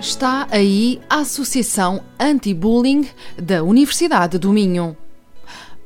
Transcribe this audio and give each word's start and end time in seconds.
Está 0.00 0.46
aí 0.52 1.00
a 1.10 1.16
Associação 1.16 2.04
Anti-Bullying 2.20 3.08
da 3.36 3.64
Universidade 3.64 4.38
do 4.38 4.52
Minho. 4.52 4.96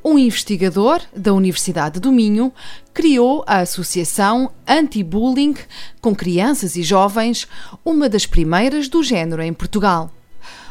Um 0.05 0.19
investigador 0.19 1.01
da 1.15 1.33
Universidade 1.33 1.99
do 1.99 2.11
Minho 2.11 2.53
criou 2.93 3.43
a 3.47 3.61
Associação 3.61 4.51
Anti-Bullying 4.67 5.55
com 5.99 6.13
crianças 6.13 6.75
e 6.75 6.83
jovens, 6.83 7.47
uma 7.83 8.07
das 8.07 8.27
primeiras 8.27 8.87
do 8.87 9.01
género 9.01 9.41
em 9.41 9.51
Portugal. 9.51 10.11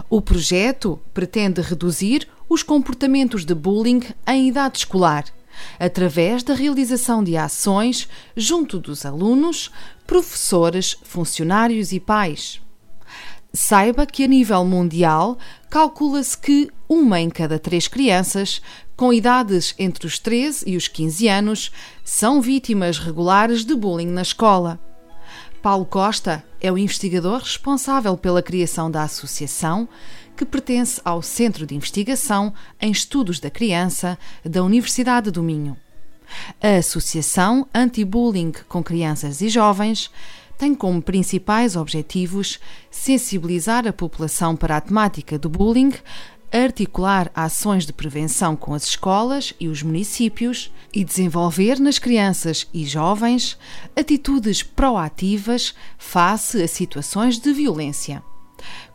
O 0.09 0.23
projeto 0.23 1.01
pretende 1.13 1.61
reduzir 1.63 2.29
os 2.49 2.63
comportamentos 2.63 3.45
de 3.45 3.57
bullying 3.57 4.03
em 4.25 4.49
idade 4.49 4.79
escolar, 4.79 5.25
através 5.81 6.45
da 6.45 6.55
realização 6.55 7.25
de 7.25 7.37
ações 7.37 8.09
junto 8.37 8.79
dos 8.79 9.05
alunos, 9.05 9.73
professores, 10.07 10.97
funcionários 11.03 11.91
e 11.93 11.99
pais. 11.99 12.63
Saiba 13.53 14.07
que, 14.07 14.25
a 14.25 14.27
nível 14.27 14.65
mundial, 14.65 15.37
calcula-se 15.69 16.37
que 16.39 16.71
uma 16.89 17.21
em 17.21 17.29
cada 17.29 17.59
três 17.59 17.87
crianças 17.87 18.63
com 18.97 19.13
idades 19.13 19.75
entre 19.79 20.07
os 20.07 20.19
13 20.19 20.65
e 20.67 20.77
os 20.77 20.89
15 20.89 21.29
anos 21.29 21.73
são 22.05 22.41
vítimas 22.41 22.99
regulares 22.99 23.65
de 23.65 23.75
bullying 23.75 24.07
na 24.07 24.23
escola. 24.23 24.81
Paulo 25.61 25.85
Costa 25.85 26.45
é 26.61 26.73
o 26.73 26.79
investigador 26.79 27.41
responsável 27.41 28.17
pela 28.17 28.43
criação 28.43 28.91
da 28.91 29.03
associação, 29.03 29.89
que 30.37 30.45
pertence 30.45 31.01
ao 31.05 31.23
Centro 31.23 31.67
de 31.67 31.75
Investigação 31.75 32.53
em 32.81 32.91
Estudos 32.91 33.39
da 33.39 33.51
Criança 33.51 34.19
da 34.45 34.63
Universidade 34.63 35.31
do 35.31 35.43
Minho. 35.43 35.77
A 36.61 36.79
Associação 36.79 37.69
Anti-Bullying 37.75 38.53
com 38.69 38.83
Crianças 38.83 39.41
e 39.41 39.49
Jovens 39.49 40.11
tem 40.59 40.75
como 40.75 41.03
principais 41.03 41.77
objetivos 41.77 42.59
sensibilizar 42.91 43.87
a 43.87 43.93
população 43.93 44.55
para 44.55 44.77
a 44.77 44.81
temática 44.81 45.39
do 45.39 45.49
bullying, 45.49 45.93
articular 46.53 47.31
ações 47.35 47.87
de 47.87 47.93
prevenção 47.93 48.55
com 48.55 48.75
as 48.75 48.85
escolas 48.85 49.55
e 49.59 49.69
os 49.69 49.83
municípios 49.83 50.71
e 50.93 51.03
desenvolver 51.03 51.81
nas 51.81 51.99
crianças 51.99 52.69
e 52.75 52.85
jovens 52.85 53.59
atitudes 53.97 54.63
proativas 54.63 55.75
face 55.97 56.63
a 56.63 56.69
situações 56.69 57.39
de 57.39 57.53
violência. 57.53 58.23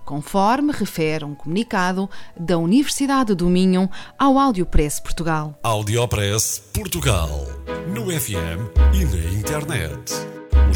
Conforme 0.05 0.71
refere 0.71 1.25
um 1.25 1.35
comunicado 1.35 2.09
da 2.39 2.57
Universidade 2.57 3.35
do 3.35 3.47
Minho 3.47 3.89
ao 4.17 4.39
Audiopress 4.39 5.01
Portugal. 5.01 5.59
Audiopress 5.63 6.59
Portugal. 6.73 7.29
No 7.93 8.05
FM 8.05 8.71
e 8.93 9.03
na 9.03 9.33
internet. 9.33 10.36